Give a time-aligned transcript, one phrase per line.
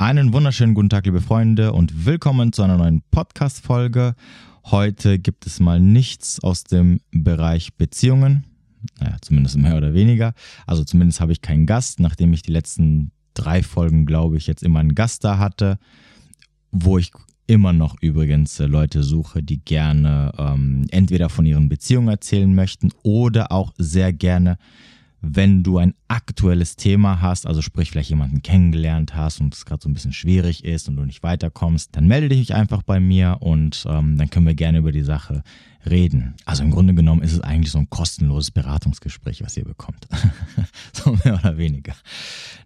[0.00, 4.14] Einen wunderschönen guten Tag, liebe Freunde, und willkommen zu einer neuen Podcast-Folge.
[4.66, 8.44] Heute gibt es mal nichts aus dem Bereich Beziehungen.
[9.00, 10.34] Naja, zumindest mehr oder weniger.
[10.68, 14.62] Also zumindest habe ich keinen Gast, nachdem ich die letzten drei Folgen, glaube ich, jetzt
[14.62, 15.80] immer einen Gast da hatte,
[16.70, 17.10] wo ich
[17.48, 22.90] immer noch übrigens äh, Leute suche, die gerne ähm, entweder von ihren Beziehungen erzählen möchten
[23.02, 24.58] oder auch sehr gerne
[25.20, 29.82] wenn du ein aktuelles Thema hast, also sprich vielleicht jemanden kennengelernt hast und es gerade
[29.82, 33.38] so ein bisschen schwierig ist und du nicht weiterkommst, dann melde dich einfach bei mir
[33.40, 35.42] und ähm, dann können wir gerne über die Sache
[35.88, 36.34] reden.
[36.44, 40.06] Also im Grunde genommen ist es eigentlich so ein kostenloses Beratungsgespräch, was ihr bekommt.
[40.92, 41.94] so mehr oder weniger.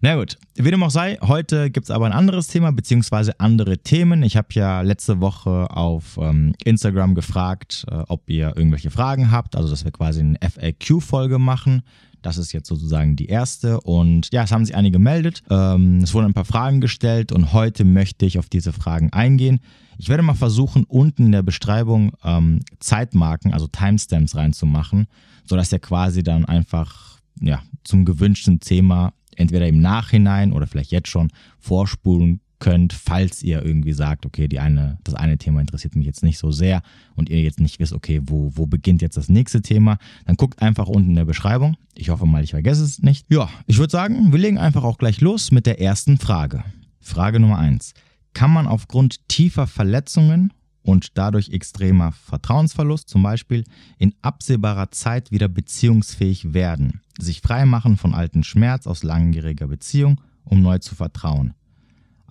[0.01, 3.79] Na gut, wie dem auch sei, heute gibt es aber ein anderes Thema beziehungsweise andere
[3.79, 4.23] Themen.
[4.23, 9.55] Ich habe ja letzte Woche auf ähm, Instagram gefragt, äh, ob ihr irgendwelche Fragen habt,
[9.55, 11.83] also dass wir quasi eine FAQ-Folge machen
[12.23, 13.79] das ist jetzt sozusagen die erste.
[13.81, 15.43] Und ja, es haben sich einige gemeldet.
[15.49, 19.59] Ähm, es wurden ein paar Fragen gestellt und heute möchte ich auf diese Fragen eingehen.
[19.97, 25.07] Ich werde mal versuchen, unten in der Beschreibung ähm, Zeitmarken, also Timestamps reinzumachen,
[25.45, 31.09] sodass ihr quasi dann einfach ja, zum gewünschten Thema entweder im Nachhinein oder vielleicht jetzt
[31.09, 31.29] schon
[31.59, 36.23] vorspulen könnt, falls ihr irgendwie sagt, okay, die eine, das eine Thema interessiert mich jetzt
[36.23, 36.81] nicht so sehr
[37.13, 40.61] und ihr jetzt nicht wisst, okay, wo, wo beginnt jetzt das nächste Thema, dann guckt
[40.61, 41.75] einfach unten in der Beschreibung.
[41.93, 43.25] Ich hoffe mal, ich vergesse es nicht.
[43.29, 46.63] Ja, ich würde sagen, wir legen einfach auch gleich los mit der ersten Frage.
[47.01, 47.95] Frage Nummer eins:
[48.31, 50.53] Kann man aufgrund tiefer Verletzungen
[50.83, 53.65] und dadurch extremer Vertrauensverlust zum Beispiel
[53.97, 60.61] in absehbarer Zeit wieder beziehungsfähig werden, sich freimachen von alten Schmerz aus langjähriger Beziehung, um
[60.61, 61.55] neu zu vertrauen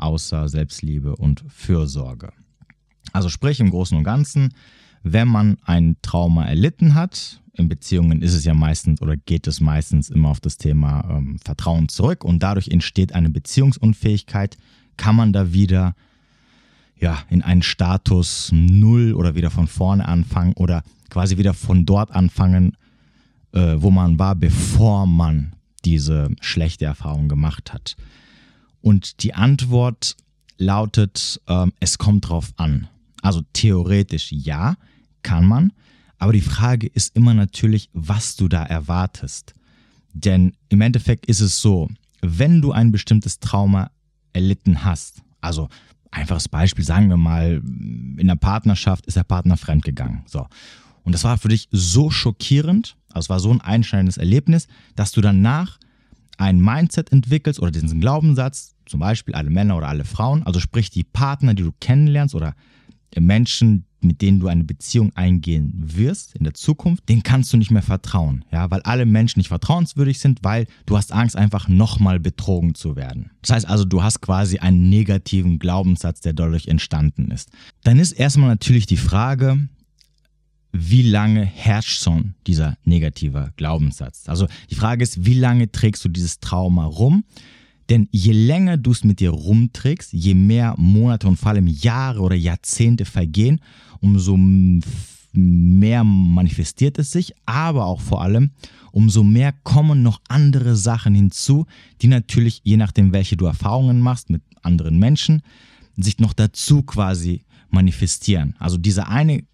[0.02, 2.32] außer Selbstliebe und Fürsorge.
[3.12, 4.54] Also sprich im Großen und Ganzen,
[5.02, 9.60] wenn man ein Trauma erlitten hat, in Beziehungen ist es ja meistens oder geht es
[9.60, 14.56] meistens immer auf das Thema ähm, Vertrauen zurück und dadurch entsteht eine Beziehungsunfähigkeit,
[14.96, 15.94] kann man da wieder
[16.98, 22.12] ja, in einen Status Null oder wieder von vorne anfangen oder quasi wieder von dort
[22.12, 22.76] anfangen,
[23.52, 25.52] äh, wo man war, bevor man
[25.84, 27.96] diese schlechte Erfahrung gemacht hat.
[28.82, 30.16] Und die Antwort
[30.58, 32.88] lautet, äh, es kommt drauf an.
[33.22, 34.76] Also theoretisch ja,
[35.22, 35.72] kann man.
[36.18, 39.54] Aber die Frage ist immer natürlich, was du da erwartest.
[40.12, 41.88] Denn im Endeffekt ist es so,
[42.20, 43.90] wenn du ein bestimmtes Trauma
[44.32, 45.68] erlitten hast, also
[46.10, 47.62] einfaches Beispiel, sagen wir mal,
[48.16, 50.22] in der Partnerschaft ist der Partner fremdgegangen.
[50.26, 50.46] So.
[51.02, 55.10] Und das war für dich so schockierend, also es war so ein einschneidendes Erlebnis, dass
[55.12, 55.78] du danach
[56.38, 60.90] ein Mindset entwickelst oder diesen Glaubenssatz, zum Beispiel alle Männer oder alle Frauen, also sprich
[60.90, 62.54] die Partner, die du kennenlernst oder
[63.20, 67.70] Menschen, mit denen du eine Beziehung eingehen wirst in der Zukunft, denen kannst du nicht
[67.70, 72.18] mehr vertrauen, ja, weil alle Menschen nicht vertrauenswürdig sind, weil du hast Angst einfach nochmal
[72.18, 73.30] betrogen zu werden.
[73.42, 77.50] Das heißt also, du hast quasi einen negativen Glaubenssatz, der dadurch entstanden ist.
[77.84, 79.68] Dann ist erstmal natürlich die Frage,
[80.72, 84.28] wie lange herrscht schon dieser negative Glaubenssatz?
[84.28, 87.24] Also die Frage ist, wie lange trägst du dieses Trauma rum?
[87.90, 92.20] Denn je länger du es mit dir rumträgst, je mehr Monate und vor allem Jahre
[92.20, 93.60] oder Jahrzehnte vergehen,
[94.00, 94.38] umso
[95.34, 98.50] mehr manifestiert es sich, aber auch vor allem,
[98.92, 101.66] umso mehr kommen noch andere Sachen hinzu,
[102.00, 105.42] die natürlich, je nachdem, welche du Erfahrungen machst mit anderen Menschen,
[105.96, 108.54] sich noch dazu quasi manifestieren.
[108.58, 109.44] Also dieser eine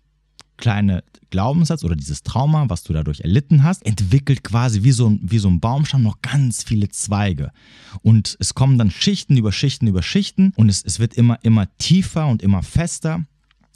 [0.58, 5.38] kleine Glaubenssatz oder dieses Trauma, was du dadurch erlitten hast, entwickelt quasi wie so, wie
[5.38, 7.50] so ein Baumstamm noch ganz viele Zweige.
[8.02, 11.66] Und es kommen dann Schichten über Schichten über Schichten und es, es wird immer, immer
[11.78, 13.24] tiefer und immer fester.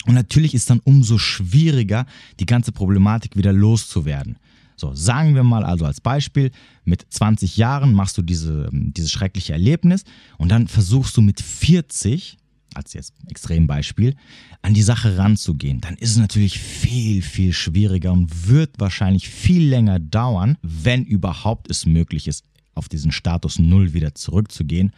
[0.06, 2.06] Und natürlich ist dann umso schwieriger,
[2.40, 4.36] die ganze Problematik wieder loszuwerden.
[4.76, 6.50] So, sagen wir mal also als Beispiel,
[6.84, 10.04] mit 20 Jahren machst du diese, dieses schreckliche Erlebnis
[10.38, 12.38] und dann versuchst du mit 40
[12.74, 14.14] als jetzt Extrembeispiel,
[14.62, 19.68] an die Sache ranzugehen, dann ist es natürlich viel, viel schwieriger und wird wahrscheinlich viel
[19.68, 22.44] länger dauern, wenn überhaupt es möglich ist,
[22.74, 24.92] auf diesen Status Null wieder zurückzugehen,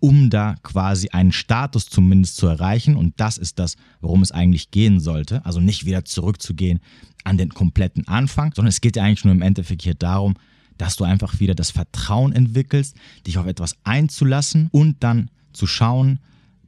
[0.00, 2.96] um da quasi einen Status zumindest zu erreichen.
[2.96, 5.44] Und das ist das, worum es eigentlich gehen sollte.
[5.44, 6.80] Also nicht wieder zurückzugehen
[7.24, 10.34] an den kompletten Anfang, sondern es geht ja eigentlich nur im Endeffekt hier darum,
[10.78, 12.96] dass du einfach wieder das Vertrauen entwickelst,
[13.26, 16.20] dich auf etwas einzulassen und dann zu schauen,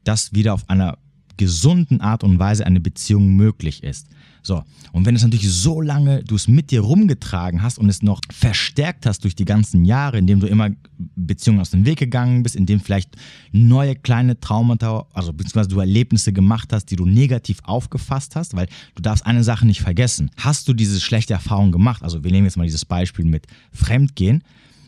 [0.05, 0.99] dass wieder auf einer
[1.37, 4.07] gesunden Art und Weise eine Beziehung möglich ist.
[4.45, 8.03] So, und wenn es natürlich so lange du es mit dir rumgetragen hast und es
[8.03, 12.43] noch verstärkt hast durch die ganzen Jahre, indem du immer Beziehungen aus dem Weg gegangen
[12.43, 13.17] bist, indem vielleicht
[13.53, 18.67] neue kleine Traumata, also beziehungsweise du Erlebnisse gemacht hast, die du negativ aufgefasst hast, weil
[18.97, 20.31] du darfst eine Sache nicht vergessen.
[20.37, 24.43] Hast du diese schlechte Erfahrung gemacht, also wir nehmen jetzt mal dieses Beispiel mit Fremdgehen,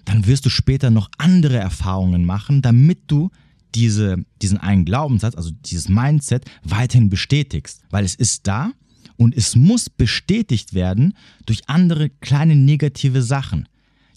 [0.04, 3.30] dann wirst du später noch andere Erfahrungen machen, damit du
[3.74, 7.82] diese, diesen einen Glaubenssatz, also dieses Mindset, weiterhin bestätigst.
[7.90, 8.72] Weil es ist da
[9.16, 11.14] und es muss bestätigt werden
[11.46, 13.68] durch andere kleine negative Sachen.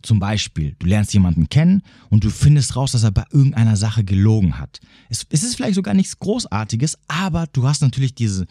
[0.03, 4.03] Zum Beispiel, du lernst jemanden kennen und du findest raus, dass er bei irgendeiner Sache
[4.03, 4.79] gelogen hat.
[5.09, 8.45] Es, es ist vielleicht sogar nichts Großartiges, aber du hast natürlich diese,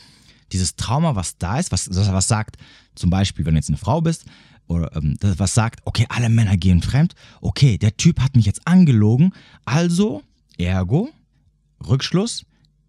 [0.52, 2.56] dieses Trauma, was da ist, was, was sagt,
[2.94, 4.24] zum Beispiel, wenn du jetzt eine Frau bist,
[4.68, 8.66] oder ähm, was sagt, okay, alle Männer gehen fremd, okay, der Typ hat mich jetzt
[8.66, 9.32] angelogen,
[9.64, 10.22] also,
[10.58, 11.10] ergo,
[11.86, 12.44] Rückschluss,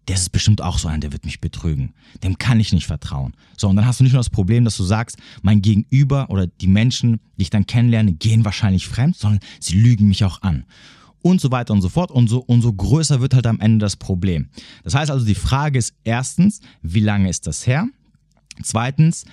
[0.06, 1.92] das ist bestimmt auch so einer, der wird mich betrügen.
[2.22, 3.34] Dem kann ich nicht vertrauen.
[3.58, 6.46] So, und dann hast du nicht nur das Problem, dass du sagst, mein Gegenüber oder
[6.46, 10.64] die Menschen, die ich dann kennenlerne, gehen wahrscheinlich fremd, sondern sie lügen mich auch an.
[11.20, 12.10] Und so weiter und so fort.
[12.10, 14.48] Und so, und so größer wird halt am Ende das Problem.
[14.82, 17.86] Das heißt also, die Frage ist erstens, wie lange ist das her?
[18.62, 19.26] Zweitens,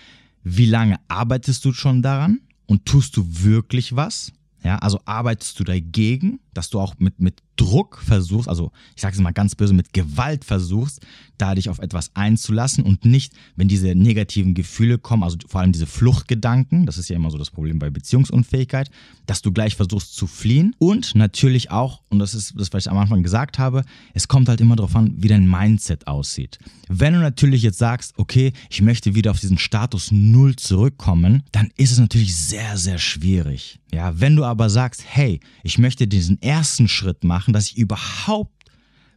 [0.43, 2.41] wie lange arbeitest du schon daran?
[2.65, 4.33] Und tust du wirklich was?
[4.63, 9.15] Ja, also arbeitest du dagegen, dass du auch mit, mit Druck versuchst, also ich sage
[9.15, 11.05] es mal ganz böse, mit Gewalt versuchst,
[11.37, 15.71] da dich auf etwas einzulassen und nicht, wenn diese negativen Gefühle kommen, also vor allem
[15.71, 18.89] diese Fluchtgedanken, das ist ja immer so das Problem bei Beziehungsunfähigkeit,
[19.25, 22.91] dass du gleich versuchst zu fliehen und natürlich auch, und das ist das, was ich
[22.91, 26.59] am Anfang gesagt habe, es kommt halt immer darauf an, wie dein Mindset aussieht.
[26.87, 31.69] Wenn du natürlich jetzt sagst, okay, ich möchte wieder auf diesen Status Null zurückkommen, dann
[31.77, 33.79] ist es natürlich sehr, sehr schwierig.
[33.95, 38.63] Ja, wenn du aber sagst, hey, ich möchte diesen ersten Schritt machen, dass ich überhaupt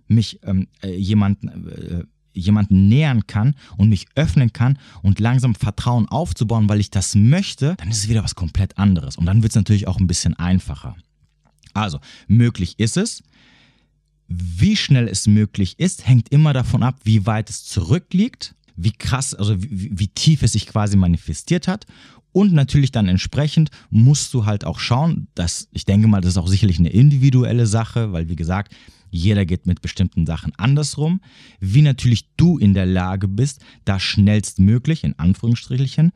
[0.08, 6.08] mich ähm, äh, jemanden, äh, jemanden nähern kann und mich öffnen kann und langsam Vertrauen
[6.08, 9.16] aufzubauen, weil ich das möchte, dann ist es wieder was komplett anderes.
[9.16, 10.96] Und dann wird es natürlich auch ein bisschen einfacher.
[11.74, 13.22] Also, möglich ist es.
[14.26, 19.34] Wie schnell es möglich ist, hängt immer davon ab, wie weit es zurückliegt, wie krass,
[19.34, 21.86] also wie, wie tief es sich quasi manifestiert hat.
[22.32, 26.36] Und natürlich dann entsprechend musst du halt auch schauen, dass ich denke mal, das ist
[26.36, 28.74] auch sicherlich eine individuelle Sache, weil wie gesagt,
[29.10, 31.20] jeder geht mit bestimmten Sachen andersrum,
[31.60, 36.12] wie natürlich du in der Lage bist, da schnellstmöglich, in Anführungsstrichen,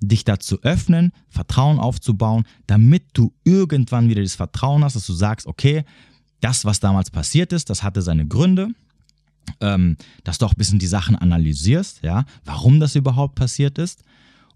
[0.00, 5.12] dich da zu öffnen, Vertrauen aufzubauen, damit du irgendwann wieder das Vertrauen hast, dass du
[5.12, 5.84] sagst, okay,
[6.40, 8.70] das, was damals passiert ist, das hatte seine Gründe,
[9.60, 14.02] ähm, dass du auch ein bisschen die Sachen analysierst, ja, warum das überhaupt passiert ist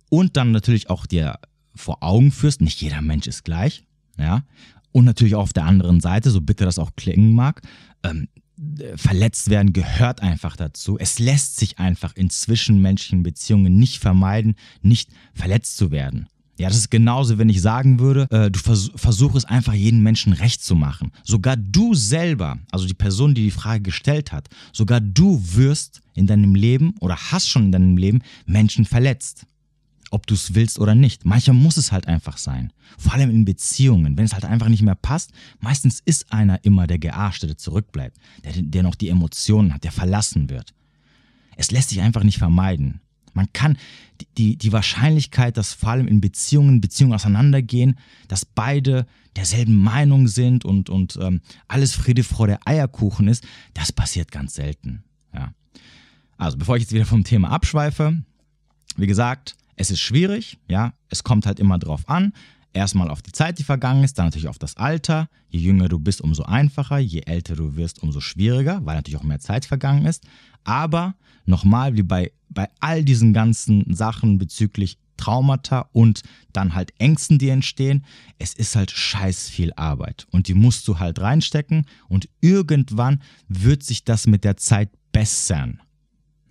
[0.09, 1.39] und dann natürlich auch dir
[1.75, 3.85] vor Augen führst, nicht jeder Mensch ist gleich,
[4.19, 4.43] ja,
[4.93, 7.61] und natürlich auch auf der anderen Seite, so bitter das auch klingen mag,
[8.03, 8.29] ähm,
[8.95, 10.99] verletzt werden gehört einfach dazu.
[10.99, 16.27] Es lässt sich einfach in zwischenmenschlichen Beziehungen nicht vermeiden, nicht verletzt zu werden.
[16.59, 20.03] Ja, das ist genauso, wenn ich sagen würde, äh, du vers versuch es einfach jedem
[20.03, 21.13] Menschen recht zu machen.
[21.23, 26.27] Sogar du selber, also die Person, die die Frage gestellt hat, sogar du wirst in
[26.27, 29.47] deinem Leben oder hast schon in deinem Leben Menschen verletzt
[30.11, 31.25] ob du es willst oder nicht.
[31.25, 32.73] Manchmal muss es halt einfach sein.
[32.99, 35.33] Vor allem in Beziehungen, wenn es halt einfach nicht mehr passt.
[35.61, 39.93] Meistens ist einer immer der Gearschte, der zurückbleibt, der, der noch die Emotionen hat, der
[39.93, 40.73] verlassen wird.
[41.57, 43.01] Es lässt sich einfach nicht vermeiden.
[43.37, 43.77] Man kann
[44.39, 47.99] die, die, Wahrscheinlichkeit, dass vor allem in Beziehungen Beziehungen auseinandergehen,
[48.29, 49.07] dass beide
[49.37, 55.05] derselben Meinung sind und, und ähm, alles Friede, Freude, Eierkuchen ist, das passiert ganz selten.
[55.35, 55.53] Ja.
[56.39, 58.23] Also, bevor ich jetzt wieder vom Thema abschweife,
[58.97, 62.33] wie gesagt, es ist schwierig, ja, es kommt halt immer drauf an.
[62.77, 65.31] Erstmal auf die Zeit, die vergangen ist, dann natürlich auf das Alter.
[65.49, 66.99] Je jünger du bist, umso einfacher.
[66.99, 70.25] Je älter du wirst, umso schwieriger, weil natürlich auch mehr Zeit vergangen ist.
[70.63, 71.15] Aber
[71.47, 76.21] nochmal, wie bei, bei all diesen ganzen Sachen bezüglich Traumata und
[76.53, 78.05] dann halt Ängsten, die entstehen,
[78.39, 80.27] es ist halt scheiß viel Arbeit.
[80.31, 85.81] Und die musst du halt reinstecken und irgendwann wird sich das mit der Zeit bessern.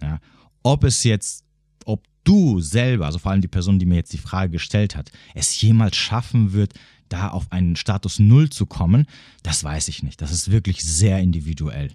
[0.01, 0.19] Ja?
[0.63, 1.44] Ob es jetzt
[2.25, 5.61] du selber, also vor allem die Person, die mir jetzt die Frage gestellt hat, es
[5.61, 6.73] jemals schaffen wird,
[7.07, 9.05] da auf einen Status Null zu kommen,
[9.43, 10.21] das weiß ich nicht.
[10.21, 11.91] Das ist wirklich sehr individuell.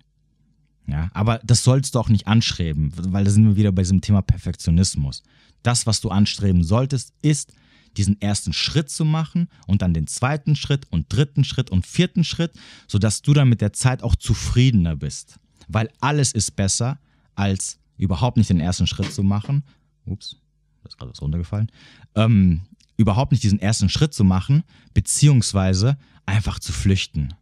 [0.86, 4.00] Ja, aber das sollst du auch nicht anstreben, weil da sind wir wieder bei diesem
[4.00, 5.22] Thema Perfektionismus.
[5.62, 7.52] Das, was du anstreben solltest, ist,
[7.96, 12.24] diesen ersten Schritt zu machen und dann den zweiten Schritt und dritten Schritt und vierten
[12.24, 12.52] Schritt,
[12.86, 15.38] sodass du dann mit der Zeit auch zufriedener bist.
[15.68, 16.98] Weil alles ist besser,
[17.34, 19.64] als überhaupt nicht den ersten Schritt zu machen,
[20.06, 20.36] ups,
[20.82, 21.70] da ist gerade was runtergefallen,
[22.14, 22.62] ähm,
[22.96, 24.62] überhaupt nicht diesen ersten Schritt zu machen,
[24.94, 27.34] beziehungsweise einfach zu flüchten.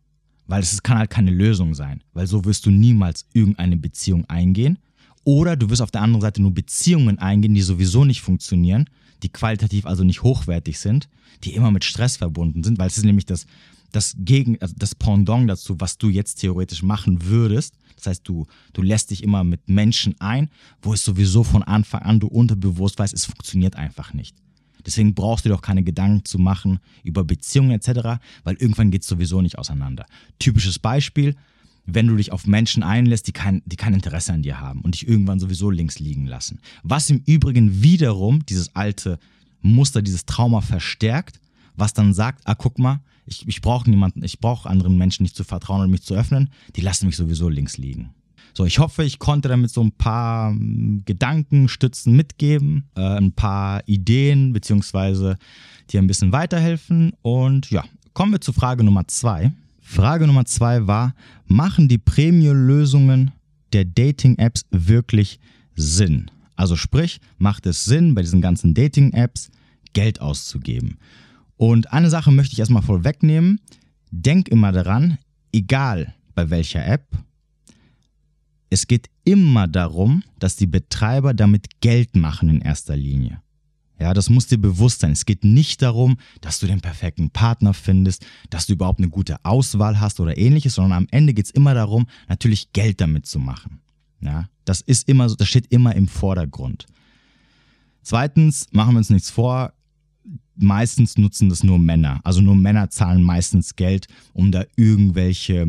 [0.47, 4.79] Weil es kann halt keine Lösung sein, weil so wirst du niemals irgendeine Beziehung eingehen.
[5.25, 8.89] Oder du wirst auf der anderen Seite nur Beziehungen eingehen, die sowieso nicht funktionieren,
[9.23, 11.09] die qualitativ also nicht hochwertig sind,
[11.45, 13.47] die immer mit Stress verbunden sind, weil es ist nämlich das,
[13.93, 17.75] das Gegen, also das Pendant dazu, was du jetzt theoretisch machen würdest.
[17.97, 20.51] Das heißt, du, du lässt dich immer mit Menschen ein,
[20.83, 24.37] wo es sowieso von Anfang an du unterbewusst weißt, es funktioniert einfach nicht.
[24.87, 29.03] Deswegen brauchst du dir auch keine Gedanken zu machen über Beziehungen etc., weil irgendwann geht
[29.03, 30.07] es sowieso nicht auseinander.
[30.39, 31.35] Typisches Beispiel,
[31.85, 34.95] wenn du dich auf Menschen einlässt, die kein, die kein Interesse an dir haben und
[34.95, 36.61] dich irgendwann sowieso links liegen lassen.
[36.83, 39.19] Was im Übrigen wiederum dieses alte
[39.63, 41.41] Muster, dieses Trauma verstärkt,
[41.77, 45.37] was dann sagt, ah, guck mal, ich, ich brauche niemanden, ich brauche anderen Menschen nicht
[45.37, 48.11] zu vertrauen und mich zu öffnen, die lassen mich sowieso links liegen.
[48.55, 53.87] So, ich hoffe, ich konnte damit so ein paar hm, Gedankenstützen mitgeben, äh, ein paar
[53.87, 55.39] Ideen, beziehungsweise
[55.91, 57.13] dir ein bisschen weiterhelfen.
[57.23, 59.53] Und ja, kommen wir zu Frage Nummer zwei.
[59.81, 61.15] Frage Nummer zwei war,
[61.47, 63.31] machen die Premium-Lösungen
[63.73, 65.39] der Dating-Apps wirklich
[65.77, 66.31] Sinn?
[66.57, 69.51] Also sprich, macht es Sinn, bei diesen ganzen Dating-Apps
[69.93, 70.99] Geld auszugeben?
[71.59, 73.61] Und eine Sache möchte ich erstmal vorwegnehmen.
[74.11, 75.19] Denk immer daran,
[75.53, 77.05] egal bei welcher App,
[78.71, 83.43] es geht immer darum, dass die Betreiber damit Geld machen in erster Linie.
[83.99, 85.11] Ja, das muss dir bewusst sein.
[85.11, 89.45] Es geht nicht darum, dass du den perfekten Partner findest, dass du überhaupt eine gute
[89.45, 93.41] Auswahl hast oder ähnliches, sondern am Ende geht es immer darum, natürlich Geld damit zu
[93.41, 93.81] machen.
[94.21, 96.87] Ja, das ist immer so, das steht immer im Vordergrund.
[98.03, 99.73] Zweitens, machen wir uns nichts vor,
[100.57, 102.21] meistens nutzen das nur Männer.
[102.25, 105.67] Also nur Männer zahlen meistens Geld, um da irgendwelche,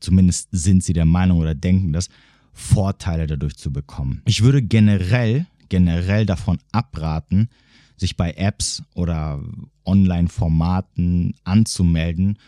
[0.00, 2.08] zumindest sind sie der Meinung oder denken das,
[2.52, 4.22] Vorteile dadurch zu bekommen.
[4.24, 7.50] Ich würde generell, generell davon abraten,
[7.98, 9.42] sich bei Apps oder
[9.84, 12.38] Online-Formaten anzumelden,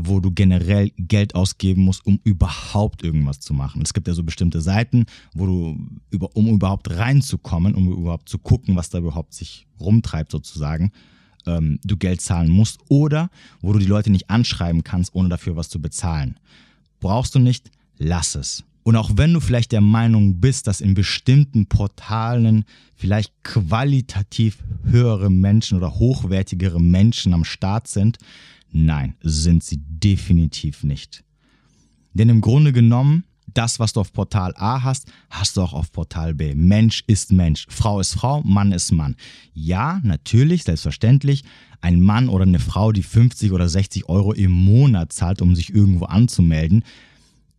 [0.00, 3.82] wo du generell Geld ausgeben musst, um überhaupt irgendwas zu machen.
[3.82, 5.78] Es gibt ja so bestimmte Seiten, wo du,
[6.10, 10.92] über, um überhaupt reinzukommen, um überhaupt zu gucken, was da überhaupt sich rumtreibt sozusagen,
[11.46, 15.56] ähm, du Geld zahlen musst oder wo du die Leute nicht anschreiben kannst, ohne dafür
[15.56, 16.38] was zu bezahlen.
[17.00, 18.64] Brauchst du nicht, lass es.
[18.84, 22.64] Und auch wenn du vielleicht der Meinung bist, dass in bestimmten Portalen
[22.96, 28.16] vielleicht qualitativ höhere Menschen oder hochwertigere Menschen am Start sind,
[28.70, 31.24] nein, sind sie definitiv nicht.
[32.14, 35.90] Denn im Grunde genommen das, was du auf Portal A hast, hast du auch auf
[35.92, 36.54] Portal B.
[36.54, 39.16] Mensch ist Mensch, Frau ist Frau, Mann ist Mann.
[39.54, 41.44] Ja, natürlich, selbstverständlich,
[41.80, 45.74] ein Mann oder eine Frau, die 50 oder 60 Euro im Monat zahlt, um sich
[45.74, 46.84] irgendwo anzumelden,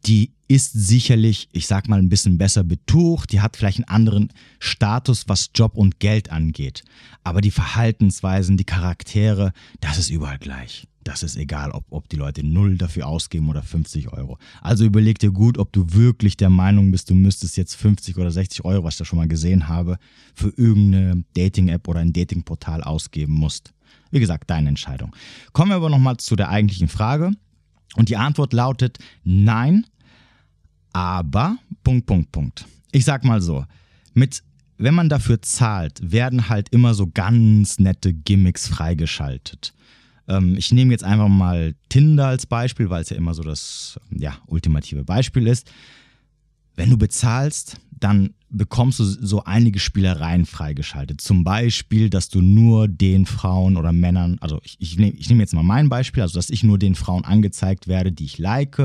[0.06, 4.30] die ist sicherlich, ich sag mal, ein bisschen besser betucht, die hat vielleicht einen anderen
[4.60, 6.84] Status, was Job und Geld angeht.
[7.24, 12.18] Aber die Verhaltensweisen, die Charaktere, das ist überall gleich das ist egal, ob, ob die
[12.18, 14.38] Leute null dafür ausgeben oder 50 Euro.
[14.62, 18.32] Also überleg dir gut, ob du wirklich der Meinung bist, du müsstest jetzt 50 oder
[18.32, 19.98] 60 Euro, was ich da schon mal gesehen habe,
[20.36, 23.74] für irgendeine Dating-App oder ein Dating-Portal ausgeben musst.
[24.12, 25.16] Wie gesagt, deine Entscheidung.
[25.54, 27.32] Kommen wir aber nochmal zu der eigentlichen Frage.
[27.96, 29.86] Und die Antwort lautet nein,
[30.94, 32.66] aber Punkt, Punkt, Punkt.
[32.92, 33.66] Ich sag mal so,
[34.14, 34.44] mit
[34.80, 39.74] wenn man dafür zahlt, werden halt immer so ganz nette Gimmicks freigeschaltet.
[40.30, 44.00] Ähm, ich nehme jetzt einfach mal Tinder als Beispiel, weil es ja immer so das
[44.16, 45.70] ja, ultimative Beispiel ist.
[46.76, 51.20] Wenn du bezahlst, dann bekommst du so einige Spielereien freigeschaltet.
[51.20, 55.54] Zum Beispiel, dass du nur den Frauen oder Männern, also ich, ich nehme nehm jetzt
[55.54, 58.78] mal mein Beispiel, also dass ich nur den Frauen angezeigt werde, die ich like,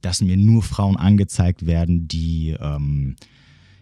[0.00, 3.16] dass mir nur Frauen angezeigt werden, die, ähm,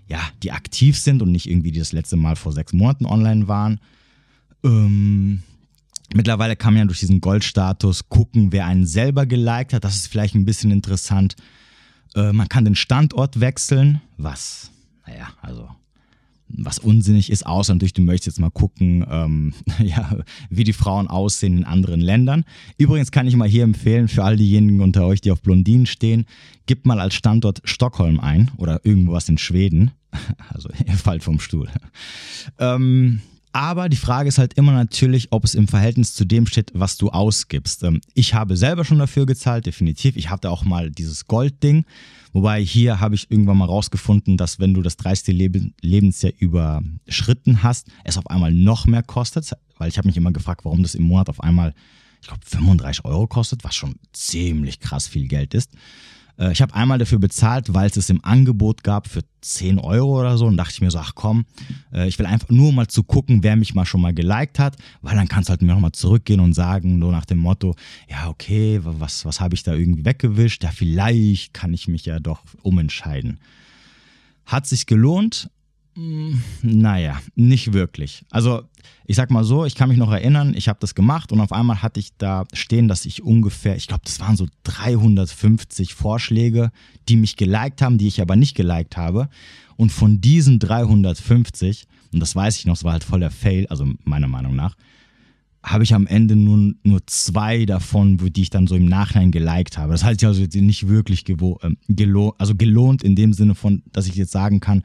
[0.09, 3.49] ja, die aktiv sind und nicht irgendwie die das letzte Mal vor sechs Monaten online
[3.49, 3.81] waren.
[4.65, 5.43] Ähm,
[6.15, 9.85] Mittlerweile kann man ja durch diesen Goldstatus gucken, wer einen selber geliked hat.
[9.85, 11.37] Das ist vielleicht ein bisschen interessant.
[12.15, 14.71] Äh, man kann den Standort wechseln, was,
[15.07, 15.69] naja, also
[16.55, 20.19] was unsinnig ist, außer natürlich, du möchtest jetzt mal gucken, ähm, ja,
[20.51, 22.45] wie die Frauen aussehen in anderen Ländern.
[22.77, 26.27] Übrigens kann ich mal hier empfehlen, für all diejenigen unter euch, die auf Blondinen stehen,
[26.67, 29.93] gebt mal als Standort Stockholm ein oder irgendwas in Schweden.
[30.51, 31.71] Also ihr fallt vom Stuhl.
[32.59, 36.71] Ähm, aber die Frage ist halt immer natürlich, ob es im Verhältnis zu dem steht,
[36.75, 37.83] was du ausgibst.
[37.83, 40.17] Ähm, ich habe selber schon dafür gezahlt, definitiv.
[40.17, 41.85] Ich hatte auch mal dieses Goldding.
[42.33, 45.37] Wobei hier habe ich irgendwann mal rausgefunden, dass wenn du das 30.
[45.83, 49.53] Lebensjahr überschritten hast, es auf einmal noch mehr kostet.
[49.77, 51.75] Weil ich habe mich immer gefragt, warum das im Monat auf einmal,
[52.23, 55.73] ich glaube, 35 Euro kostet, was schon ziemlich krass viel Geld ist.
[56.39, 60.21] Äh, ich habe einmal dafür bezahlt, weil es es im Angebot gab für 10 Euro
[60.21, 60.47] oder so.
[60.47, 61.45] Und dachte ich mir so, ach komm,
[61.93, 64.77] äh, ich will einfach nur mal zu gucken, wer mich mal schon mal geliked hat,
[65.01, 67.75] weil dann kannst du halt mir nochmal zurückgehen und sagen, nur nach dem Motto,
[68.09, 70.65] ja, okay, was, was habe ich da irgendwie weggewischt?
[70.65, 73.39] Ja, vielleicht kann ich mich ja doch umentscheiden.
[74.47, 75.51] Hat sich gelohnt,
[75.95, 78.25] naja, nicht wirklich.
[78.31, 78.63] Also
[79.07, 81.53] ich sag mal so, ich kann mich noch erinnern, ich habe das gemacht und auf
[81.53, 86.71] einmal hatte ich da stehen, dass ich ungefähr, ich glaube, das waren so 350 Vorschläge,
[87.09, 89.29] die mich geliked haben, die ich aber nicht geliked habe.
[89.77, 93.67] Und von diesen 350, und das weiß ich noch, es war halt voll der Fail,
[93.69, 94.77] also meiner Meinung nach,
[95.65, 99.79] habe ich am Ende nur, nur zwei davon, die ich dann so im Nachhinein geliked
[99.79, 99.93] habe.
[99.93, 103.83] Das heißt ja also nicht wirklich gewo, äh, gelohnt, also gelohnt in dem Sinne von,
[103.93, 104.83] dass ich jetzt sagen kann,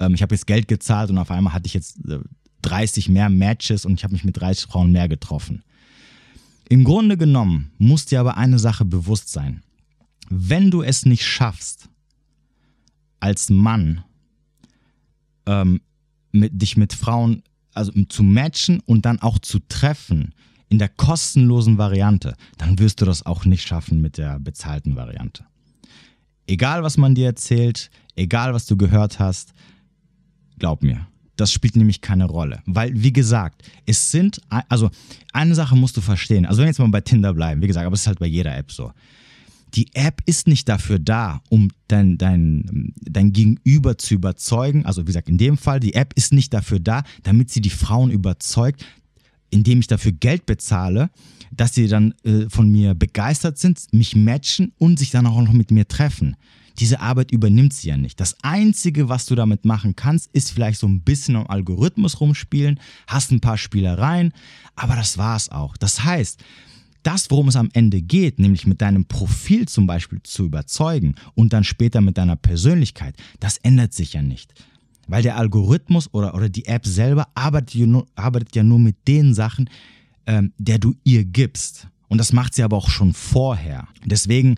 [0.00, 2.18] ähm, ich habe jetzt Geld gezahlt und auf einmal hatte ich jetzt äh,
[2.62, 5.62] 30 mehr Matches und ich habe mich mit 30 Frauen mehr getroffen.
[6.68, 9.62] Im Grunde genommen muss dir aber eine Sache bewusst sein.
[10.28, 11.88] Wenn du es nicht schaffst,
[13.18, 14.04] als Mann
[15.46, 15.80] ähm,
[16.32, 17.42] mit, dich mit Frauen
[17.74, 20.34] also zu matchen und dann auch zu treffen
[20.68, 25.44] in der kostenlosen Variante, dann wirst du das auch nicht schaffen mit der bezahlten Variante.
[26.46, 29.52] Egal, was man dir erzählt, egal, was du gehört hast,
[30.60, 32.62] glaub mir, das spielt nämlich keine Rolle.
[32.66, 34.90] Weil, wie gesagt, es sind, also
[35.32, 36.46] eine Sache musst du verstehen.
[36.46, 38.26] Also wenn wir jetzt mal bei Tinder bleiben, wie gesagt, aber es ist halt bei
[38.26, 38.92] jeder App so
[39.74, 44.84] die App ist nicht dafür da, um dein, dein, dein Gegenüber zu überzeugen.
[44.86, 47.70] Also wie gesagt, in dem Fall, die App ist nicht dafür da, damit sie die
[47.70, 48.84] Frauen überzeugt,
[49.50, 51.10] indem ich dafür Geld bezahle,
[51.52, 55.52] dass sie dann äh, von mir begeistert sind, mich matchen und sich dann auch noch
[55.52, 56.36] mit mir treffen.
[56.80, 58.18] Diese Arbeit übernimmt sie ja nicht.
[58.18, 62.80] Das Einzige, was du damit machen kannst, ist vielleicht so ein bisschen am Algorithmus rumspielen,
[63.06, 64.32] hast ein paar Spielereien,
[64.76, 65.76] aber das war's auch.
[65.76, 66.42] Das heißt,
[67.02, 71.52] das, worum es am Ende geht, nämlich mit deinem Profil zum Beispiel zu überzeugen und
[71.52, 74.52] dann später mit deiner Persönlichkeit, das ändert sich ja nicht.
[75.06, 79.08] Weil der Algorithmus oder, oder die App selber arbeitet ja nur, arbeitet ja nur mit
[79.08, 79.68] den Sachen,
[80.26, 81.88] ähm, der du ihr gibst.
[82.10, 83.88] Und das macht sie aber auch schon vorher.
[84.04, 84.56] Deswegen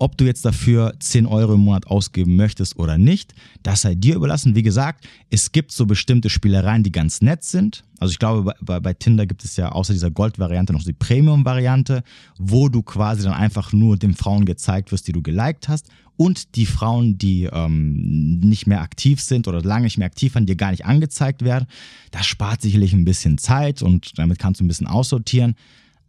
[0.00, 4.16] ob du jetzt dafür 10 Euro im Monat ausgeben möchtest oder nicht, das sei dir
[4.16, 4.54] überlassen.
[4.54, 7.84] Wie gesagt, es gibt so bestimmte Spielereien, die ganz nett sind.
[7.98, 12.02] Also ich glaube, bei, bei Tinder gibt es ja außer dieser Gold-Variante noch die Premium-Variante,
[12.38, 16.56] wo du quasi dann einfach nur den Frauen gezeigt wirst, die du geliked hast und
[16.56, 20.56] die Frauen, die ähm, nicht mehr aktiv sind oder lange nicht mehr aktiv waren, dir
[20.56, 21.66] gar nicht angezeigt werden.
[22.10, 25.56] Das spart sicherlich ein bisschen Zeit und damit kannst du ein bisschen aussortieren.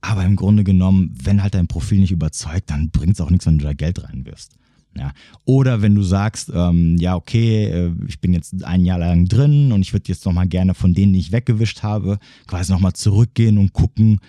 [0.01, 3.45] Aber im Grunde genommen, wenn halt dein Profil nicht überzeugt, dann bringt es auch nichts,
[3.45, 4.57] wenn du da Geld reinwirfst.
[4.97, 5.13] Ja.
[5.45, 9.71] Oder wenn du sagst, ähm, ja, okay, äh, ich bin jetzt ein Jahr lang drin
[9.71, 13.57] und ich würde jetzt nochmal gerne von denen, die ich weggewischt habe, quasi nochmal zurückgehen
[13.57, 14.19] und gucken,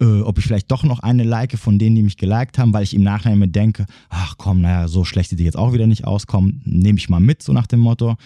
[0.00, 2.84] äh, ob ich vielleicht doch noch eine like von denen, die mich geliked haben, weil
[2.84, 5.86] ich im Nachhinein mir denke, ach komm, naja, so schlecht sieht die jetzt auch wieder
[5.86, 8.16] nicht auskommen, nehme ich mal mit, so nach dem Motto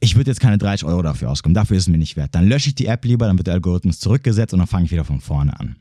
[0.00, 2.34] ich würde jetzt keine 30 Euro dafür auskommen, dafür ist es mir nicht wert.
[2.34, 4.90] Dann lösche ich die App lieber, dann wird der Algorithmus zurückgesetzt und dann fange ich
[4.90, 5.76] wieder von vorne an.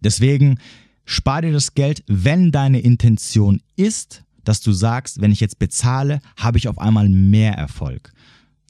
[0.00, 0.58] Deswegen
[1.04, 6.20] spar dir das Geld, wenn deine Intention ist, dass du sagst, wenn ich jetzt bezahle,
[6.36, 8.12] habe ich auf einmal mehr Erfolg.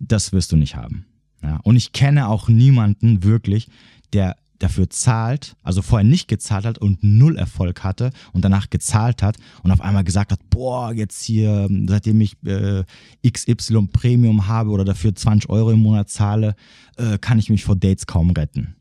[0.00, 1.06] Das wirst du nicht haben.
[1.42, 3.68] Ja, und ich kenne auch niemanden wirklich,
[4.12, 9.22] der dafür zahlt, also vorher nicht gezahlt hat und null Erfolg hatte und danach gezahlt
[9.22, 12.84] hat und auf einmal gesagt hat, boah, jetzt hier, seitdem ich äh,
[13.28, 16.54] XY Premium habe oder dafür 20 Euro im Monat zahle,
[16.96, 18.76] äh, kann ich mich vor Dates kaum retten.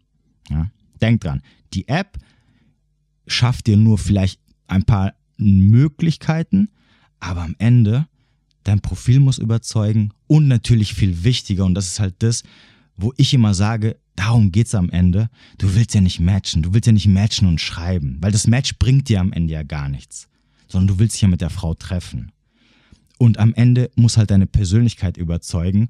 [0.50, 0.70] Ja?
[1.02, 1.42] Denk dran,
[1.74, 2.18] die App
[3.26, 6.70] schafft dir nur vielleicht ein paar Möglichkeiten,
[7.22, 8.08] aber am Ende,
[8.63, 12.44] dein Profil muss überzeugen und natürlich viel wichtiger, und das ist halt das,
[12.98, 15.29] wo ich immer sage, Darum geht's am Ende.
[15.60, 16.62] Du willst ja nicht matchen.
[16.62, 19.63] Du willst ja nicht matchen und schreiben, weil das Match bringt dir am Ende ja
[19.63, 20.27] gar nichts,
[20.67, 22.34] sondern du willst dich ja mit der Frau treffen.
[23.17, 25.88] Und am Ende muss halt deine Persönlichkeit überzeugen.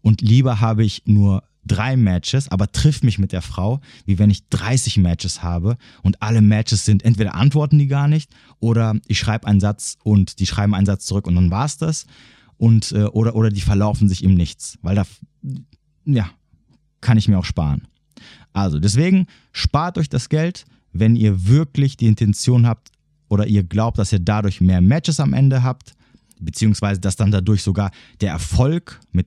[0.00, 4.30] Und lieber habe ich nur drei Matches, aber triff mich mit der Frau, wie wenn
[4.30, 9.18] ich 30 Matches habe und alle Matches sind, entweder antworten die gar nicht oder ich
[9.18, 12.06] schreibe einen Satz und die schreiben einen Satz zurück und dann war's das.
[12.58, 15.04] Und, äh, oder, oder die verlaufen sich im Nichts, weil da,
[16.04, 16.30] ja,
[17.02, 17.82] kann ich mir auch sparen.
[18.54, 22.90] Also deswegen spart euch das Geld, wenn ihr wirklich die Intention habt
[23.28, 25.94] oder ihr glaubt, dass ihr dadurch mehr Matches am Ende habt,
[26.38, 29.26] beziehungsweise dass dann dadurch sogar der Erfolg mit,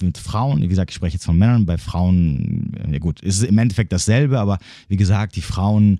[0.00, 3.42] mit Frauen, wie gesagt, ich spreche jetzt von Männern, bei Frauen, ja gut, ist es
[3.42, 5.98] im Endeffekt dasselbe, aber wie gesagt, die Frauen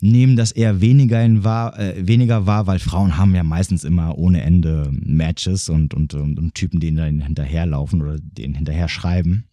[0.00, 4.18] nehmen das eher weniger, in wahr, äh, weniger wahr, weil Frauen haben ja meistens immer
[4.18, 9.44] ohne Ende Matches und, und, und, und Typen, die ihnen hinterherlaufen oder denen hinterher schreiben.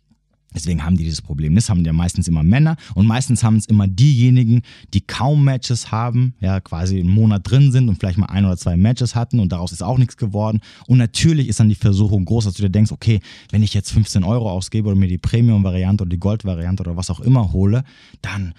[0.53, 1.55] Deswegen haben die dieses Problem.
[1.55, 4.61] Das haben ja meistens immer Männer und meistens haben es immer diejenigen,
[4.93, 8.57] die kaum Matches haben, ja, quasi einen Monat drin sind und vielleicht mal ein oder
[8.57, 10.61] zwei Matches hatten und daraus ist auch nichts geworden.
[10.87, 13.19] Und natürlich ist dann die Versuchung groß, dass du dir denkst, okay,
[13.51, 17.09] wenn ich jetzt 15 Euro ausgebe oder mir die Premium-Variante oder die Gold-Variante oder was
[17.09, 17.83] auch immer hole,
[18.21, 18.53] dann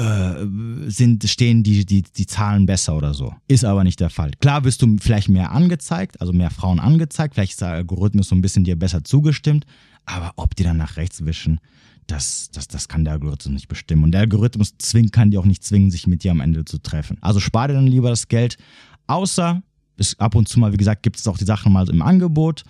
[0.00, 0.46] äh,
[0.90, 3.34] sind, stehen die, die, die Zahlen besser oder so.
[3.48, 4.30] Ist aber nicht der Fall.
[4.40, 8.34] Klar wirst du vielleicht mehr angezeigt, also mehr Frauen angezeigt, vielleicht ist der Algorithmus so
[8.34, 9.66] ein bisschen dir besser zugestimmt,
[10.06, 11.60] aber ob die dann nach rechts wischen,
[12.06, 14.04] das, das, das kann der Algorithmus nicht bestimmen.
[14.04, 16.78] Und der Algorithmus zwingt, kann die auch nicht zwingen, sich mit dir am Ende zu
[16.78, 17.18] treffen.
[17.20, 18.56] Also spar dir dann lieber das Geld,
[19.06, 19.62] außer
[19.98, 22.64] es ab und zu mal, wie gesagt, gibt es auch die Sachen mal im Angebot.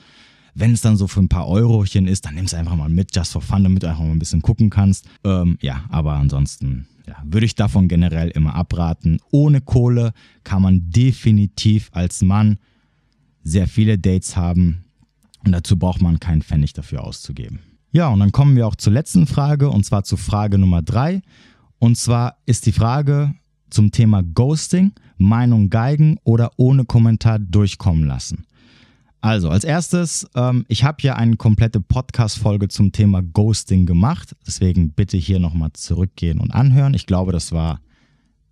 [0.54, 3.14] Wenn es dann so für ein paar Eurochen ist, dann nimm es einfach mal mit,
[3.14, 5.06] just for fun, damit du einfach mal ein bisschen gucken kannst.
[5.24, 9.18] Ähm, ja, aber ansonsten ja, würde ich davon generell immer abraten.
[9.30, 10.12] Ohne Kohle
[10.44, 12.58] kann man definitiv als Mann
[13.42, 14.84] sehr viele Dates haben
[15.44, 17.60] und dazu braucht man keinen Pfennig dafür auszugeben.
[17.92, 21.22] Ja, und dann kommen wir auch zur letzten Frage und zwar zu Frage Nummer drei.
[21.78, 23.34] Und zwar ist die Frage
[23.70, 28.44] zum Thema Ghosting, Meinung geigen oder ohne Kommentar durchkommen lassen.
[29.22, 34.34] Also, als erstes, ähm, ich habe ja eine komplette Podcast-Folge zum Thema Ghosting gemacht.
[34.46, 36.94] Deswegen bitte hier nochmal zurückgehen und anhören.
[36.94, 37.80] Ich glaube, das war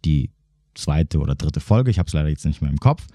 [0.04, 0.30] die
[0.74, 1.90] zweite oder dritte Folge.
[1.90, 3.06] Ich habe es leider jetzt nicht mehr im Kopf.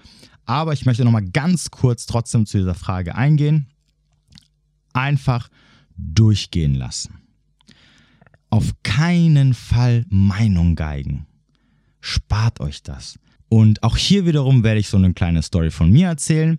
[0.46, 3.68] Aber ich möchte nochmal ganz kurz trotzdem zu dieser Frage eingehen.
[4.92, 5.48] Einfach
[5.96, 7.20] durchgehen lassen.
[8.50, 11.26] Auf keinen Fall Meinung geigen.
[12.00, 13.18] Spart euch das.
[13.48, 16.58] Und auch hier wiederum werde ich so eine kleine Story von mir erzählen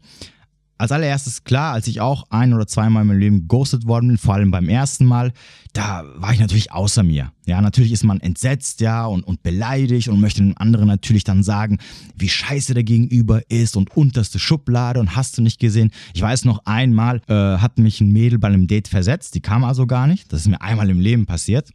[0.78, 4.18] als allererstes klar, als ich auch ein oder zweimal in meinem Leben geghostet worden bin,
[4.18, 5.32] vor allem beim ersten Mal,
[5.74, 7.32] da war ich natürlich außer mir.
[7.46, 11.44] Ja, natürlich ist man entsetzt, ja, und, und beleidigt und möchte dem anderen natürlich dann
[11.44, 11.78] sagen,
[12.18, 15.92] wie scheiße der Gegenüber ist und unterste Schublade und hast du nicht gesehen.
[16.14, 19.64] Ich weiß noch einmal, äh, hat mich ein Mädel bei einem Date versetzt, die kam
[19.64, 20.32] also gar nicht.
[20.34, 21.70] Das ist mir einmal im Leben passiert.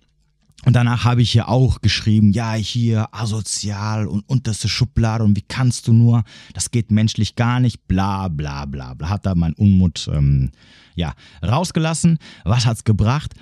[0.66, 5.42] Und danach habe ich hier auch geschrieben, ja, hier asozial und unterste Schublade und wie
[5.42, 9.08] kannst du nur, das geht menschlich gar nicht, bla bla bla bla.
[9.08, 10.50] Hat da mein Unmut ähm,
[10.94, 12.18] ja, rausgelassen.
[12.44, 13.34] Was hat's gebracht?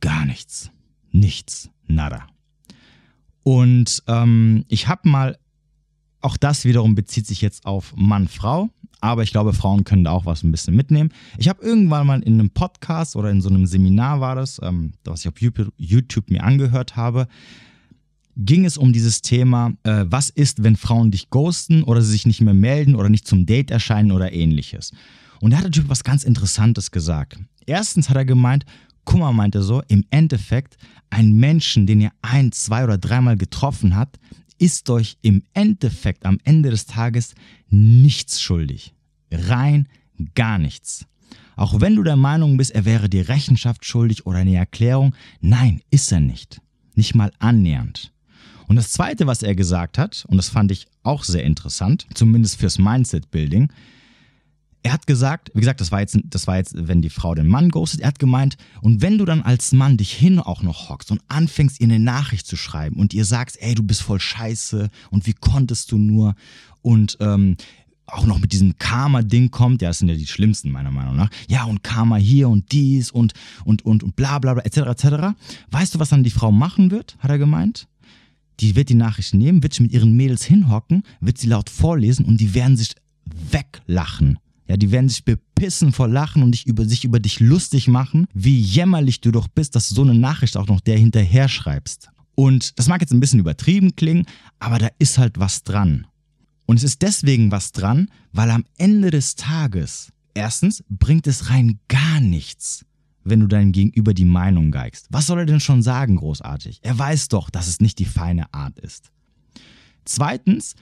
[0.00, 0.70] Gar nichts.
[1.10, 1.68] Nichts.
[1.86, 2.26] Nada.
[3.42, 5.38] Und ähm, ich habe mal,
[6.20, 8.70] auch das wiederum bezieht sich jetzt auf Mann, Frau
[9.02, 11.10] aber ich glaube, Frauen können da auch was ein bisschen mitnehmen.
[11.36, 14.92] Ich habe irgendwann mal in einem Podcast oder in so einem Seminar war das, ähm,
[15.04, 15.34] was ich auf
[15.76, 17.26] YouTube mir angehört habe,
[18.36, 22.26] ging es um dieses Thema, äh, was ist, wenn Frauen dich ghosten oder sie sich
[22.26, 24.92] nicht mehr melden oder nicht zum Date erscheinen oder ähnliches.
[25.40, 27.38] Und da hat der Typ was ganz Interessantes gesagt.
[27.66, 28.64] Erstens hat er gemeint,
[29.04, 30.76] guck mal, meint er so, im Endeffekt,
[31.10, 34.18] ein Menschen, den ihr ein, zwei oder dreimal getroffen habt,
[34.62, 37.34] ist euch im Endeffekt am Ende des Tages
[37.68, 38.94] nichts schuldig.
[39.32, 39.88] Rein
[40.36, 41.04] gar nichts.
[41.56, 45.82] Auch wenn du der Meinung bist, er wäre dir Rechenschaft schuldig oder eine Erklärung, nein,
[45.90, 46.60] ist er nicht.
[46.94, 48.12] Nicht mal annähernd.
[48.68, 52.60] Und das Zweite, was er gesagt hat, und das fand ich auch sehr interessant, zumindest
[52.60, 53.68] fürs Mindset-Building,
[54.82, 57.46] er hat gesagt, wie gesagt, das war jetzt, das war jetzt, wenn die Frau den
[57.46, 60.88] Mann ghostet, er hat gemeint, und wenn du dann als Mann dich hin auch noch
[60.88, 64.20] hockst und anfängst, ihr eine Nachricht zu schreiben und ihr sagst, ey, du bist voll
[64.20, 66.34] scheiße und wie konntest du nur
[66.82, 67.56] und ähm,
[68.06, 71.30] auch noch mit diesem Karma-Ding kommt, ja, das sind ja die schlimmsten meiner Meinung nach.
[71.48, 73.32] Ja, und Karma hier und dies und
[73.64, 74.78] und und und bla bla bla etc.
[74.78, 75.04] etc.
[75.70, 77.16] Weißt du, was dann die Frau machen wird?
[77.20, 77.88] Hat er gemeint.
[78.60, 82.26] Die wird die Nachricht nehmen, wird sich mit ihren Mädels hinhocken, wird sie laut vorlesen
[82.26, 82.94] und die werden sich
[83.50, 84.38] weglachen.
[84.72, 88.26] Ja, die werden sich bepissen vor Lachen und dich über, sich über dich lustig machen,
[88.32, 92.08] wie jämmerlich du doch bist, dass du so eine Nachricht auch noch der hinterher schreibst.
[92.34, 94.24] Und das mag jetzt ein bisschen übertrieben klingen,
[94.60, 96.06] aber da ist halt was dran.
[96.64, 101.78] Und es ist deswegen was dran, weil am Ende des Tages, erstens, bringt es rein
[101.88, 102.86] gar nichts,
[103.24, 105.06] wenn du deinem Gegenüber die Meinung geigst.
[105.10, 106.78] Was soll er denn schon sagen, großartig?
[106.80, 109.12] Er weiß doch, dass es nicht die feine Art ist.
[110.06, 110.76] Zweitens,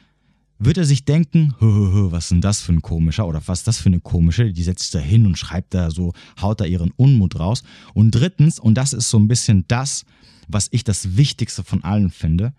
[0.61, 3.79] wird er sich denken, was ist denn das für ein komischer oder was ist das
[3.79, 6.92] für eine komische, die setzt sich da hin und schreibt da so, haut da ihren
[6.96, 7.62] Unmut raus.
[7.94, 10.05] Und drittens, und das ist so ein bisschen das,
[10.49, 12.53] was ich das Wichtigste von allen finde,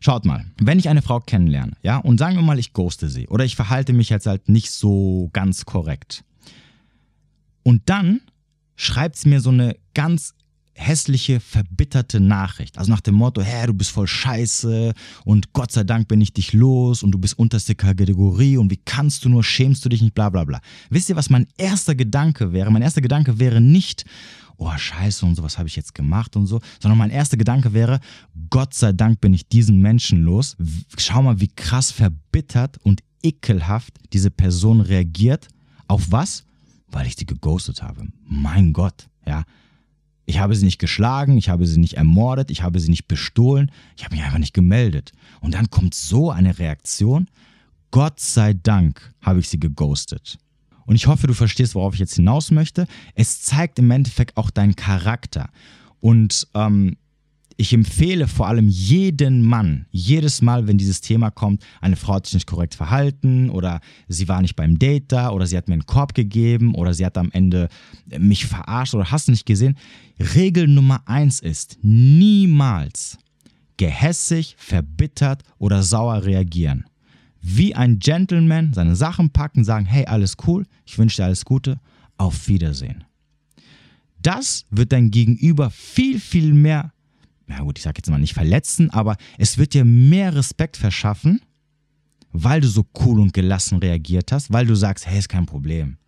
[0.00, 3.28] schaut mal, wenn ich eine Frau kennenlerne, ja, und sagen wir mal, ich ghoste sie
[3.28, 6.24] oder ich verhalte mich jetzt halt nicht so ganz korrekt.
[7.62, 8.20] Und dann
[8.74, 10.34] schreibt sie mir so eine ganz
[10.74, 12.78] hässliche, verbitterte Nachricht.
[12.78, 14.92] Also nach dem Motto, hä, du bist voll scheiße
[15.24, 18.80] und Gott sei Dank bin ich dich los und du bist unterste Kategorie und wie
[18.84, 20.60] kannst du nur, schämst du dich nicht, bla bla bla.
[20.90, 22.70] Wisst ihr, was mein erster Gedanke wäre?
[22.70, 24.04] Mein erster Gedanke wäre nicht,
[24.56, 27.72] oh scheiße und so, was habe ich jetzt gemacht und so, sondern mein erster Gedanke
[27.72, 28.00] wäre,
[28.50, 30.56] Gott sei Dank bin ich diesen Menschen los.
[30.96, 35.48] Schau mal, wie krass verbittert und ekelhaft diese Person reagiert.
[35.88, 36.44] Auf was?
[36.88, 38.06] Weil ich sie geghostet habe.
[38.26, 39.44] Mein Gott, ja.
[40.26, 43.70] Ich habe sie nicht geschlagen, ich habe sie nicht ermordet, ich habe sie nicht bestohlen,
[43.96, 45.12] ich habe mich einfach nicht gemeldet.
[45.40, 47.28] Und dann kommt so eine Reaktion.
[47.90, 50.38] Gott sei Dank habe ich sie geghostet.
[50.86, 52.86] Und ich hoffe, du verstehst, worauf ich jetzt hinaus möchte.
[53.14, 55.50] Es zeigt im Endeffekt auch deinen Charakter.
[56.00, 56.96] Und ähm,
[57.56, 62.26] ich empfehle vor allem jeden Mann, jedes Mal, wenn dieses Thema kommt, eine Frau hat
[62.26, 65.74] sich nicht korrekt verhalten oder sie war nicht beim Date da oder sie hat mir
[65.74, 67.68] einen Korb gegeben oder sie hat am Ende
[68.18, 69.76] mich verarscht oder hast du nicht gesehen.
[70.34, 73.18] Regel Nummer eins ist niemals
[73.76, 76.84] gehässig, verbittert oder sauer reagieren.
[77.40, 81.78] Wie ein Gentleman seine Sachen packen, sagen, hey, alles cool, ich wünsche dir alles Gute,
[82.16, 83.04] auf Wiedersehen.
[84.22, 86.93] Das wird dein Gegenüber viel, viel mehr,
[87.46, 91.40] na gut, ich sag jetzt mal nicht verletzen, aber es wird dir mehr Respekt verschaffen,
[92.32, 95.98] weil du so cool und gelassen reagiert hast, weil du sagst, hey, ist kein Problem.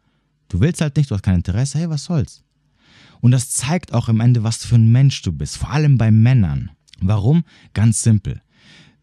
[0.49, 2.43] Du willst halt nicht, du hast kein Interesse, hey, was soll's?
[3.21, 6.11] Und das zeigt auch im Ende, was für ein Mensch du bist, vor allem bei
[6.11, 6.71] Männern.
[7.01, 7.45] Warum?
[7.75, 8.41] Ganz simpel.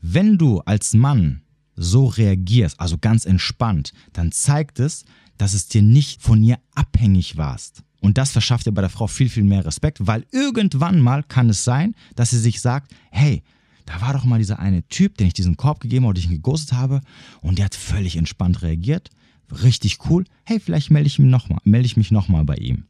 [0.01, 1.41] Wenn du als Mann
[1.75, 5.05] so reagierst, also ganz entspannt, dann zeigt es,
[5.37, 7.83] dass es dir nicht von ihr abhängig warst.
[8.03, 11.49] Und das verschafft dir bei der Frau viel, viel mehr Respekt, weil irgendwann mal kann
[11.49, 13.43] es sein, dass sie sich sagt, hey,
[13.85, 16.29] da war doch mal dieser eine Typ, den ich diesen Korb gegeben habe, den ich
[16.29, 16.99] ihn geghostet habe,
[17.39, 19.09] und der hat völlig entspannt reagiert.
[19.63, 20.25] Richtig cool.
[20.43, 22.83] Hey, vielleicht melde ich, melde ich mich nochmal bei ihm.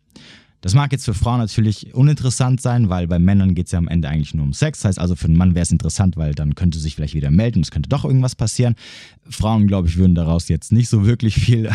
[0.63, 3.89] Das mag jetzt für Frauen natürlich uninteressant sein, weil bei Männern geht es ja am
[3.89, 4.79] Ende eigentlich nur um Sex.
[4.79, 7.31] Das heißt also, für einen Mann wäre es interessant, weil dann könnte sich vielleicht wieder
[7.31, 8.75] melden, es könnte doch irgendwas passieren.
[9.29, 11.69] Frauen, glaube ich, würden daraus jetzt nicht so wirklich viel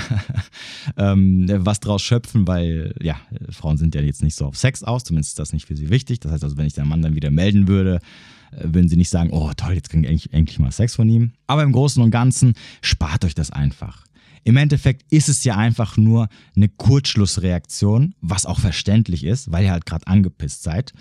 [0.97, 3.17] ähm, was draus schöpfen, weil ja,
[3.51, 5.91] Frauen sind ja jetzt nicht so auf Sex aus, zumindest ist das nicht für sie
[5.91, 6.21] wichtig.
[6.21, 8.01] Das heißt also, wenn ich den Mann dann wieder melden würde,
[8.53, 11.33] äh, würden sie nicht sagen, oh toll, jetzt kriege ich endlich mal Sex von ihm.
[11.47, 14.08] Aber im Großen und Ganzen spart euch das einfach.
[14.45, 19.73] Im Endeffekt ist es ja einfach nur eine Kurzschlussreaktion, was auch verständlich ist, weil ihr
[19.73, 20.93] halt gerade angepisst seid.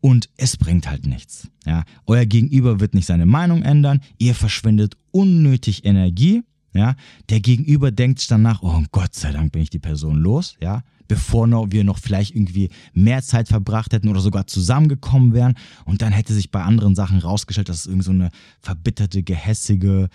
[0.00, 1.48] Und es bringt halt nichts.
[1.64, 1.84] Ja?
[2.06, 6.42] Euer Gegenüber wird nicht seine Meinung ändern, ihr verschwendet unnötig Energie.
[6.74, 6.94] Ja?
[7.28, 10.82] Der Gegenüber denkt danach, oh Gott sei Dank bin ich die Person los, ja?
[11.08, 15.54] bevor noch, wir noch vielleicht irgendwie mehr Zeit verbracht hätten oder sogar zusammengekommen wären.
[15.84, 20.08] Und dann hätte sich bei anderen Sachen rausgestellt, dass es irgend so eine verbitterte, gehässige,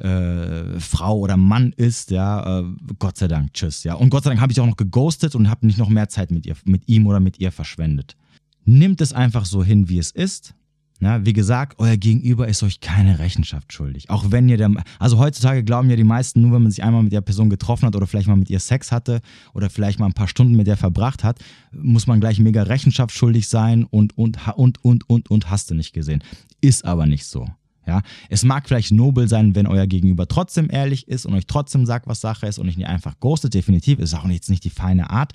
[0.00, 2.64] äh, Frau oder Mann ist, ja, äh,
[2.98, 3.94] Gott sei Dank, tschüss, ja.
[3.94, 6.30] Und Gott sei Dank habe ich auch noch geghostet und habe nicht noch mehr Zeit
[6.30, 8.16] mit ihr, mit ihm oder mit ihr verschwendet.
[8.64, 10.54] Nimmt es einfach so hin, wie es ist.
[11.02, 14.10] Na, wie gesagt, euer Gegenüber ist euch keine Rechenschaft schuldig.
[14.10, 17.02] Auch wenn ihr der, also heutzutage glauben ja die meisten, nur wenn man sich einmal
[17.02, 19.22] mit der Person getroffen hat oder vielleicht mal mit ihr Sex hatte
[19.54, 21.38] oder vielleicht mal ein paar Stunden mit der verbracht hat,
[21.72, 25.74] muss man gleich mega Rechenschaft schuldig sein und, und, und, und, und, und hast du
[25.74, 26.22] nicht gesehen.
[26.60, 27.48] Ist aber nicht so.
[27.86, 31.86] Ja, es mag vielleicht nobel sein, wenn euer Gegenüber trotzdem ehrlich ist und euch trotzdem
[31.86, 33.54] sagt, was Sache ist und nicht einfach ghostet.
[33.54, 35.32] Definitiv ist auch jetzt nicht die feine Art.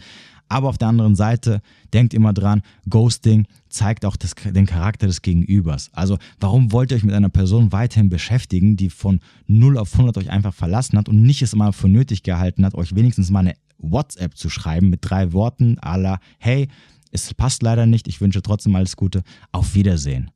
[0.48, 1.62] Aber auf der anderen Seite,
[1.94, 5.90] denkt immer dran, Ghosting zeigt auch das, den Charakter des Gegenübers.
[5.94, 10.18] Also, warum wollt ihr euch mit einer Person weiterhin beschäftigen, die von 0 auf 100
[10.18, 13.40] euch einfach verlassen hat und nicht es mal für nötig gehalten hat, euch wenigstens mal
[13.40, 16.68] eine WhatsApp zu schreiben mit drei Worten à hey,
[17.12, 20.32] es passt leider nicht, ich wünsche trotzdem alles Gute, auf Wiedersehen.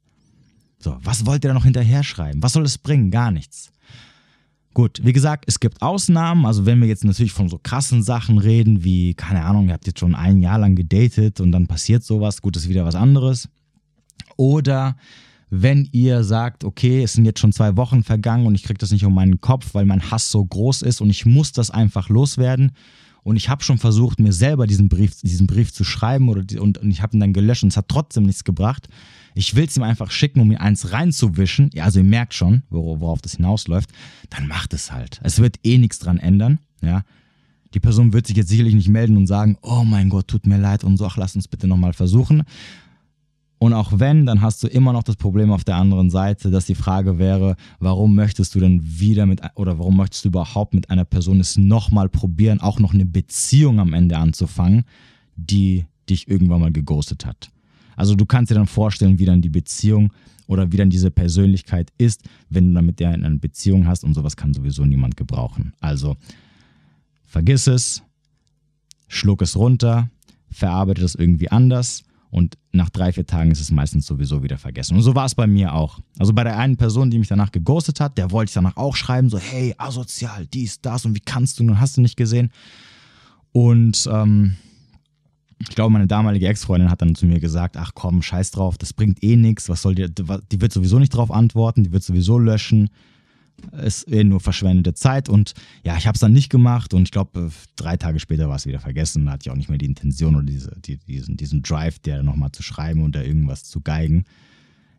[0.81, 2.41] So, was wollt ihr da noch hinterher schreiben?
[2.41, 3.11] Was soll es bringen?
[3.11, 3.71] Gar nichts.
[4.73, 6.45] Gut, wie gesagt, es gibt Ausnahmen.
[6.45, 9.87] Also, wenn wir jetzt natürlich von so krassen Sachen reden, wie, keine Ahnung, ihr habt
[9.87, 13.49] jetzt schon ein Jahr lang gedatet und dann passiert sowas, gut, ist wieder was anderes.
[14.37, 14.95] Oder
[15.49, 18.91] wenn ihr sagt, okay, es sind jetzt schon zwei Wochen vergangen und ich kriege das
[18.91, 22.09] nicht um meinen Kopf, weil mein Hass so groß ist und ich muss das einfach
[22.09, 22.71] loswerden.
[23.23, 26.77] Und ich habe schon versucht, mir selber diesen Brief, diesen Brief zu schreiben oder und,
[26.77, 28.87] und ich habe ihn dann gelöscht und es hat trotzdem nichts gebracht.
[29.39, 31.69] Ich will es ihm einfach schicken, um mir eins reinzuwischen.
[31.73, 33.89] Ja, also ihr merkt schon, worauf das hinausläuft.
[34.29, 35.21] Dann macht es halt.
[35.23, 36.59] Es wird eh nichts dran ändern.
[36.81, 37.03] Ja.
[37.73, 40.57] Die Person wird sich jetzt sicherlich nicht melden und sagen, oh mein Gott, tut mir
[40.57, 42.43] leid und so, ach, lass uns bitte nochmal versuchen.
[43.59, 46.65] Und auch wenn, dann hast du immer noch das Problem auf der anderen Seite, dass
[46.65, 50.89] die Frage wäre, warum möchtest du denn wieder mit, oder warum möchtest du überhaupt mit
[50.89, 54.83] einer Person es nochmal probieren, auch noch eine Beziehung am Ende anzufangen,
[55.37, 57.51] die dich irgendwann mal geghostet hat.
[57.99, 60.13] Also du kannst dir dann vorstellen, wie dann die Beziehung
[60.47, 64.13] oder wie dann diese Persönlichkeit ist, wenn du dann mit der eine Beziehung hast und
[64.13, 65.73] sowas kann sowieso niemand gebrauchen.
[65.81, 66.15] Also
[67.25, 68.01] vergiss es,
[69.09, 70.09] schluck es runter,
[70.49, 74.95] verarbeite es irgendwie anders und nach drei, vier Tagen ist es meistens sowieso wieder vergessen.
[74.95, 75.99] Und so war es bei mir auch.
[76.19, 78.95] Also bei der einen Person, die mich danach geghostet hat, der wollte ich danach auch
[78.95, 82.49] schreiben, so hey, asozial, dies, das und wie kannst du nun, hast du nicht gesehen.
[83.51, 84.55] Und ähm,
[85.59, 88.93] ich glaube, meine damalige Ex-Freundin hat dann zu mir gesagt, ach komm, scheiß drauf, das
[88.93, 92.39] bringt eh nichts, was soll die, die wird sowieso nicht drauf antworten, die wird sowieso
[92.39, 92.89] löschen,
[93.83, 97.11] ist eh nur verschwendete Zeit und ja, ich habe es dann nicht gemacht und ich
[97.11, 99.85] glaube, drei Tage später war es wieder vergessen, da hatte ich auch nicht mehr die
[99.85, 103.81] Intention oder diese, die, diesen, diesen Drive, der nochmal zu schreiben und da irgendwas zu
[103.81, 104.23] geigen.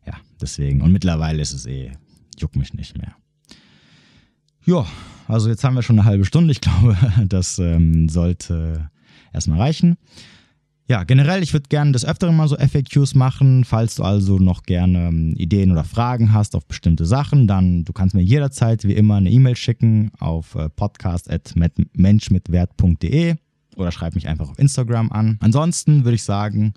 [0.06, 1.92] Ja, deswegen, und mittlerweile ist es eh,
[2.38, 3.14] juckt mich nicht mehr.
[4.66, 4.86] Ja,
[5.26, 6.96] also jetzt haben wir schon eine halbe Stunde, ich glaube,
[7.26, 8.90] das ähm, sollte
[9.32, 9.96] erstmal reichen.
[10.90, 13.64] Ja, generell, ich würde gerne des Öfteren mal so FAQs machen.
[13.64, 17.92] Falls du also noch gerne ähm, Ideen oder Fragen hast auf bestimmte Sachen, dann du
[17.92, 23.36] kannst mir jederzeit wie immer eine E-Mail schicken auf äh, podcast.menschmitwert.de
[23.76, 25.36] oder schreib mich einfach auf Instagram an.
[25.38, 26.74] Ansonsten würde ich sagen,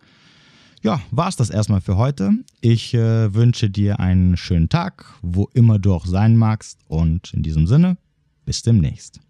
[0.84, 2.34] ja, war es das erstmal für heute.
[2.62, 7.42] Ich äh, wünsche dir einen schönen Tag, wo immer du auch sein magst und in
[7.42, 7.98] diesem Sinne,
[8.46, 9.22] bis demnächst.